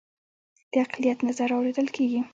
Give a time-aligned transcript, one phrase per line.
[0.71, 2.21] د اقلیت نظر اوریدل کیږي؟